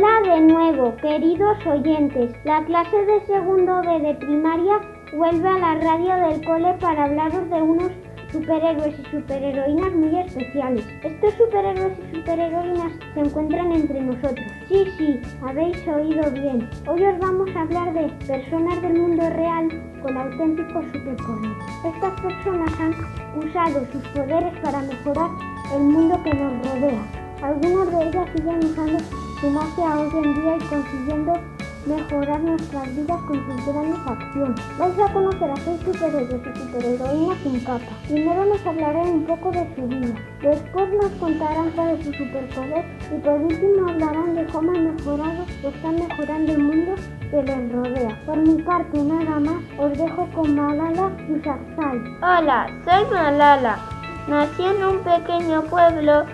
[0.00, 2.30] Hola de nuevo, queridos oyentes.
[2.44, 4.80] La clase de segundo B de primaria
[5.12, 7.90] vuelve a la radio del cole para hablaros de unos
[8.30, 10.86] superhéroes y superheroínas muy especiales.
[11.02, 14.46] Estos superhéroes y superheroínas se encuentran entre nosotros.
[14.68, 16.70] Sí, sí, habéis oído bien.
[16.86, 19.68] Hoy os vamos a hablar de personas del mundo real
[20.00, 21.56] con auténticos superpoderes.
[21.84, 22.94] Estas personas han
[23.36, 25.30] usado sus poderes para mejorar
[25.74, 27.17] el mundo que nos rodea.
[27.42, 28.98] Algunas de ellas siguen usando
[29.40, 31.32] su magia hoy en día y consiguiendo
[31.86, 34.60] mejorar nuestras vidas con sus grandes acciones.
[34.76, 37.86] Vais a conocer a seis superhéroes y superheroínas sin capa.
[38.08, 42.84] Primero nos hablaré un poco de su vida, después nos contarán es su superpoder
[43.16, 46.94] y por último hablarán de cómo han mejorado o están mejorando el mundo
[47.30, 48.20] que les rodea.
[48.26, 51.98] Por mi parte, nada más, os dejo con Malala Yousafzai.
[52.20, 53.78] Hola, soy Malala.
[54.28, 56.24] Nací en un pequeño pueblo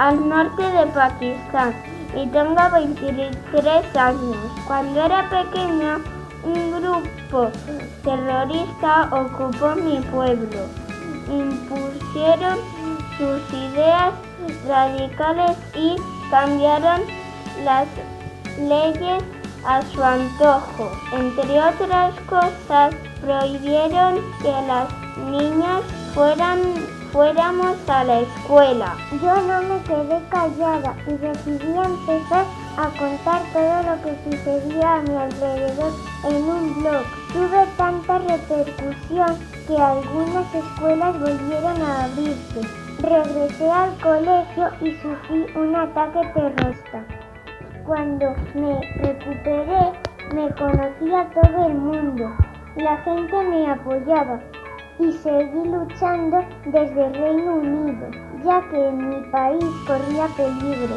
[0.00, 1.74] al norte de Pakistán
[2.16, 4.38] y tengo 23 años.
[4.66, 5.98] Cuando era pequeña,
[6.42, 7.50] un grupo
[8.02, 10.60] terrorista ocupó mi pueblo.
[11.28, 12.58] Impusieron
[13.18, 14.14] sus ideas
[14.66, 15.96] radicales y
[16.30, 17.02] cambiaron
[17.62, 17.86] las
[18.58, 19.22] leyes
[19.66, 20.90] a su antojo.
[21.12, 24.88] Entre otras cosas, prohibieron que las
[25.30, 25.82] niñas
[26.14, 26.58] fueran
[27.12, 28.96] fuéramos a la escuela.
[29.22, 32.44] Yo no me quedé callada y decidí empezar
[32.76, 35.92] a contar todo lo que sucedía a mi alrededor
[36.24, 37.04] en un blog.
[37.32, 42.60] Tuve tanta repercusión que algunas escuelas volvieron a abrirse.
[43.02, 47.04] Regresé al colegio y sufrí un ataque terrorista.
[47.86, 49.92] Cuando me recuperé,
[50.34, 52.30] me conocía todo el mundo.
[52.76, 54.38] La gente me apoyaba
[55.00, 58.06] y seguí luchando desde Reino Unido,
[58.44, 60.96] ya que en mi país corría peligro.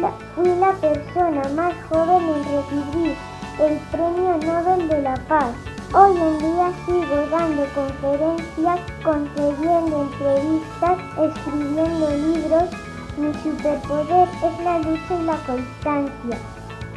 [0.00, 3.14] La, fui la persona más joven en recibir
[3.60, 5.54] el Premio Nobel de la Paz.
[5.92, 12.70] Hoy en día sigo dando conferencias, concediendo entrevistas, escribiendo libros.
[13.18, 16.38] Mi superpoder es la lucha y la constancia.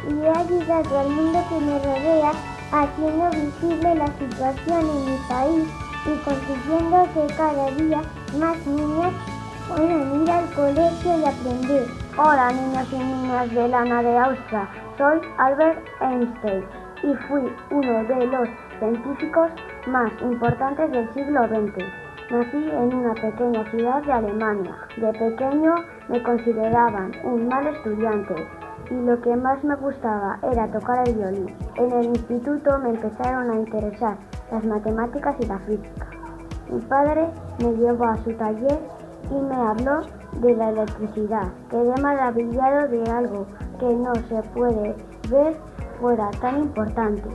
[0.08, 2.32] Y he ayudado al mundo que me rodea
[2.72, 8.00] haciendo visible la situación en mi país y consiguiendo que cada día
[8.38, 9.12] más niños
[9.68, 11.86] puedan ir al colegio y aprender.
[12.16, 16.64] Hola niños y niñas de Lana de Austria, soy Albert Einstein
[17.02, 19.50] y fui uno de los científicos
[19.86, 21.84] más importantes del siglo XX.
[22.30, 24.76] Nací en una pequeña ciudad de Alemania.
[24.96, 25.74] De pequeño
[26.08, 28.34] me consideraban un mal estudiante
[28.90, 31.54] y lo que más me gustaba era tocar el violín.
[31.76, 34.16] En el instituto me empezaron a interesar
[34.50, 36.08] las matemáticas y la física.
[36.70, 37.28] Mi padre
[37.58, 38.78] me llevó a su taller
[39.30, 40.02] y me habló
[40.40, 41.48] de la electricidad.
[41.70, 43.46] Quedé maravillado de algo
[43.78, 44.94] que no se puede
[45.30, 45.56] ver
[46.00, 47.28] fuera tan importante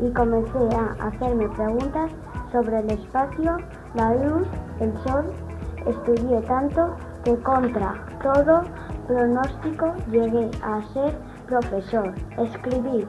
[0.00, 2.10] y comencé a hacerme preguntas
[2.52, 3.56] sobre el espacio,
[3.94, 4.46] la luz,
[4.80, 5.24] el sol.
[5.86, 6.94] Estudié tanto
[7.24, 8.62] que contra todo
[9.06, 11.14] pronóstico llegué a ser
[11.50, 12.14] profesor.
[12.38, 13.06] Escribí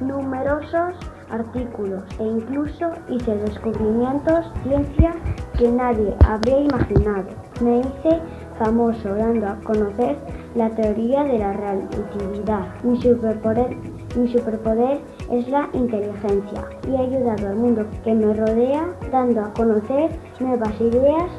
[0.00, 0.96] numerosos
[1.30, 5.14] artículos e incluso hice descubrimientos, ciencia
[5.56, 7.28] que nadie habría imaginado.
[7.62, 8.20] Me hice
[8.58, 10.18] famoso dando a conocer
[10.54, 12.66] la teoría de la relatividad.
[12.82, 13.76] Mi superpoder,
[14.16, 19.52] mi superpoder es la inteligencia y he ayudado al mundo que me rodea dando a
[19.54, 21.30] conocer nuevas ideas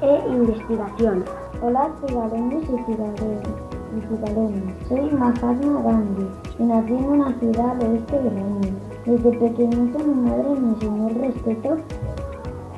[0.00, 1.24] e investigaciones.
[1.60, 3.44] Hola ciudadanos y ciudadanas,
[4.88, 6.26] soy Mahatma Gandhi
[6.58, 8.72] y nací en una ciudad al oeste de la India.
[9.06, 11.76] Desde pequeñito mi madre me enseñó el respeto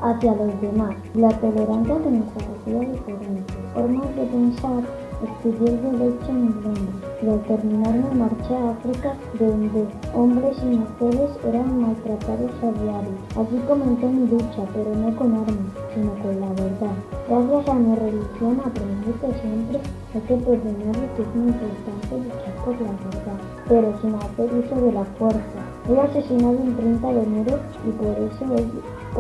[0.01, 4.85] hacia los demás, la tolerancia que nos hacía diferentes, formas de pensar
[5.21, 10.77] Estudié el derecho en Londres y al terminar me marché a África donde hombres y
[10.81, 13.21] mujeres eran maltratados a diario.
[13.37, 16.97] Allí comencé mi lucha, pero no con armas, sino con la verdad.
[17.29, 19.81] Gracias a mi religión aprendí que siempre
[20.15, 24.49] hay que perdonar y que es muy importante luchar por la verdad, pero sin hacer
[24.55, 25.61] uso de la fuerza.
[25.85, 28.71] Fui asesinado el 30 de enero y por eso hoy,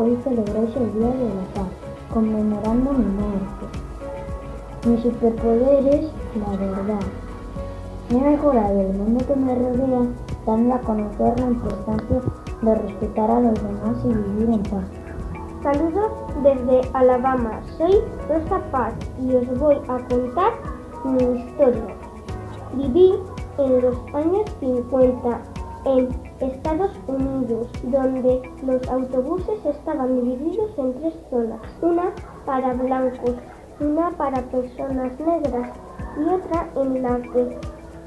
[0.00, 1.69] hoy celebráis el Día de la Paz,
[2.08, 3.80] conmemorando mi muerte.
[4.87, 7.00] Mi superpoder es la verdad.
[8.09, 10.06] Me he mejorado el mundo que me rodea,
[10.47, 12.21] dando a conocer la importancia
[12.62, 14.85] de respetar a los demás y vivir en paz.
[15.62, 16.11] Saludos
[16.43, 17.93] desde Alabama, soy
[18.27, 20.53] Rosa Paz y os voy a contar
[21.05, 21.94] mi historia.
[22.73, 23.15] Viví
[23.59, 25.41] en los años 50
[25.85, 26.09] en
[26.41, 32.12] Estados Unidos, donde los autobuses estaban divididos en tres zonas, una
[32.47, 33.35] para blancos,
[33.81, 35.71] una para personas negras
[36.19, 37.59] y otra en la que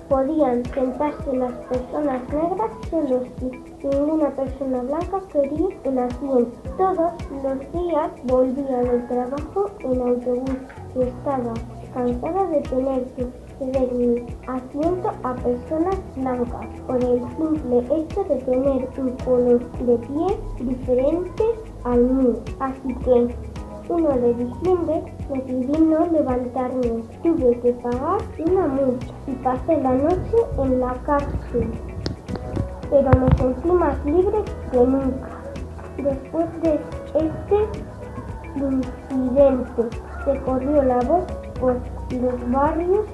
[0.07, 6.51] podían sentarse las personas negras solos y ninguna persona blanca quería el asiento.
[6.77, 10.57] Todos los días volvía del trabajo en autobús
[10.95, 11.53] y estaba
[11.93, 13.27] cansada de tener que
[13.57, 19.97] ceder mi asiento a personas blancas por el simple hecho de tener un color de
[19.97, 21.43] piel diferente
[21.83, 22.35] al mío.
[22.59, 23.52] Así que
[23.89, 27.03] 1 de diciembre decidí no levantarme.
[27.21, 31.71] Tuve que pagar una multa y pasé la noche en la cárcel.
[32.89, 34.37] Pero me sentí más libre
[34.71, 35.29] que nunca.
[35.97, 36.79] Después de
[37.13, 37.81] este
[38.55, 41.25] incidente se corrió la voz
[41.59, 41.77] por
[42.11, 43.05] los barrios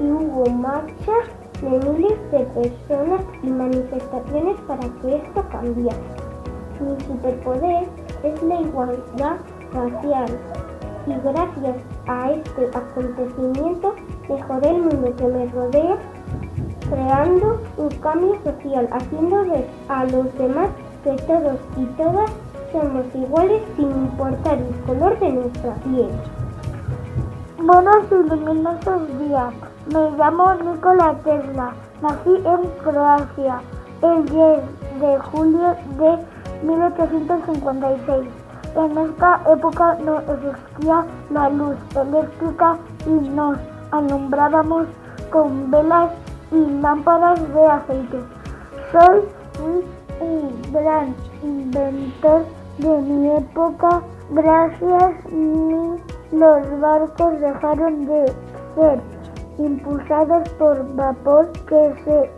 [0.00, 1.26] y hubo marchas
[1.60, 5.98] de miles de personas y manifestaciones para que esto cambiara.
[6.80, 7.86] Mi superpoder
[8.22, 9.36] es la igualdad
[11.06, 11.76] y gracias
[12.06, 13.94] a este acontecimiento
[14.28, 15.96] mejoré el mundo que me rodea
[16.88, 20.70] creando un cambio social, haciendo ver a los demás
[21.04, 22.30] que todos y todas
[22.72, 26.10] somos iguales sin importar el color de nuestra piel.
[27.58, 29.54] Buenos y luminosos días.
[29.92, 31.72] Me llamo Nikola Tesla.
[32.02, 33.60] Nací en Croacia
[34.02, 38.39] el 10 de julio de 1856.
[38.76, 43.58] En esta época no existía la luz eléctrica y nos
[43.90, 44.86] alumbrábamos
[45.30, 46.10] con velas
[46.52, 48.20] y lámparas de aceite.
[48.92, 49.22] Soy
[50.20, 52.44] un gran inventor
[52.78, 54.02] de mi época.
[54.30, 55.96] Gracias a mí
[56.32, 58.32] los barcos dejaron de
[58.76, 59.00] ser
[59.64, 62.30] impulsados por vapor que se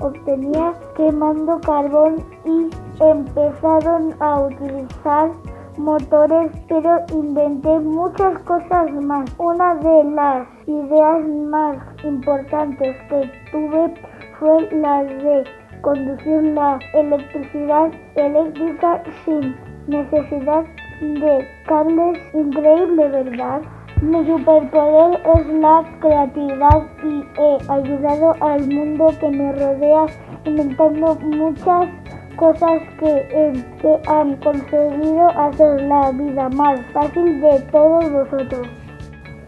[0.00, 2.70] obtenía quemando carbón y
[3.02, 5.30] empezaron a utilizar
[5.78, 9.30] motores, pero inventé muchas cosas más.
[9.38, 13.94] Una de las ideas más importantes que tuve
[14.38, 15.44] fue la de
[15.80, 19.56] conducir la electricidad eléctrica sin
[19.86, 20.64] necesidad
[21.00, 22.18] de cables.
[22.34, 23.62] Increíble, ¿verdad?
[24.00, 30.06] Mi superpoder es la creatividad y he ayudado al mundo que me rodea
[30.44, 31.88] inventando muchas
[32.36, 38.66] cosas que, que han conseguido hacer la vida más fácil de todos vosotros.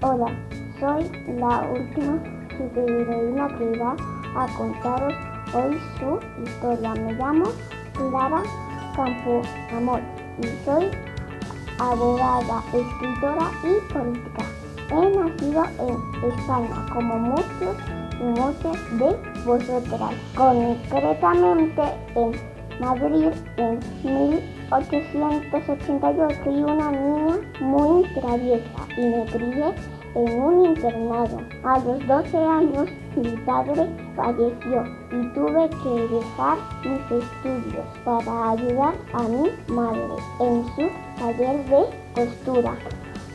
[0.03, 0.27] Hola,
[0.79, 2.23] soy la última
[2.57, 3.97] superheroína que va
[4.37, 5.15] a contaros
[5.55, 6.95] hoy su historia.
[6.95, 7.45] Me llamo
[7.95, 8.43] Clara
[8.95, 9.43] Campo
[9.77, 10.01] Amor
[10.39, 10.91] y soy
[11.79, 14.45] abogada, escritora y política.
[14.91, 15.95] He nacido en
[16.31, 17.77] España como muchos
[18.21, 21.83] y muchas de vosotras, concretamente
[22.15, 22.33] en
[22.81, 29.75] Madrid en 1888 y una niña muy traviesa y me crié
[30.15, 31.39] en un internado.
[31.65, 38.95] A los 12 años mi padre falleció y tuve que dejar mis estudios para ayudar
[39.13, 40.89] a mi madre en su
[41.19, 41.85] taller de
[42.15, 42.77] costura.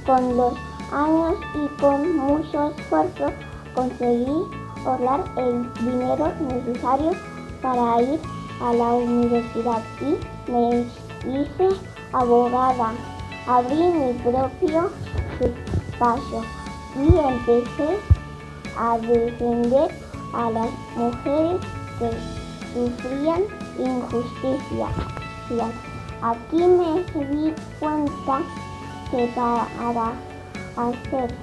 [0.06, 0.54] Con los
[0.92, 3.31] años y con mucho esfuerzo
[3.76, 4.44] conseguí
[4.86, 7.12] ahorrar el dinero necesario
[7.62, 8.20] para ir
[8.62, 10.86] a la universidad y me
[11.26, 11.69] hice
[12.14, 12.94] abogada.
[13.48, 14.92] Abrí mi propio
[15.40, 16.44] despacho
[16.95, 18.19] y empecé
[18.80, 19.92] a defender
[20.33, 21.59] a las mujeres
[22.00, 22.09] que
[22.74, 23.42] sufrían
[23.78, 24.88] injusticia.
[26.21, 28.40] Aquí me di cuenta
[29.12, 30.14] que para
[30.78, 31.36] hacer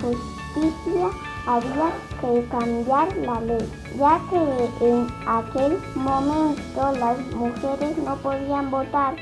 [0.00, 1.08] justicia
[1.46, 1.90] había
[2.20, 9.14] que cambiar la ley, ya que en aquel momento las mujeres no podían votar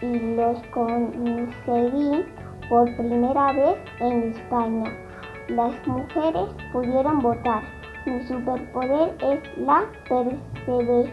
[0.00, 2.24] y los conseguí
[2.68, 5.11] por primera vez en España
[5.54, 7.62] las mujeres pudieron votar.
[8.06, 11.12] Mi superpoder es la perseverancia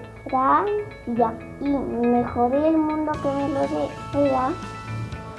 [1.62, 4.51] y mejoré el mundo que me rodea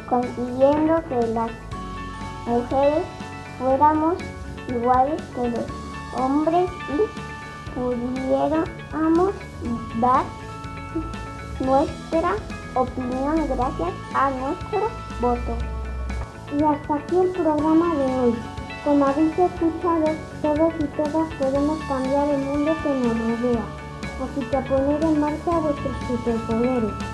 [0.08, 1.50] consiguiendo que las
[2.46, 3.04] mujeres
[3.58, 4.16] fuéramos
[4.68, 5.66] iguales que los
[6.16, 6.98] hombres y
[7.74, 9.34] pudiéramos
[10.00, 10.24] dar
[11.60, 12.34] nuestra
[12.74, 14.88] opinión gracias a nuestro
[15.20, 15.56] voto.
[16.58, 18.59] Y hasta aquí el programa de hoy.
[18.84, 20.06] Como habéis escuchado,
[20.40, 23.64] todos y todas podemos cambiar el mundo que nos rodea,
[24.24, 27.09] así que poner en marcha vuestros superpoderes.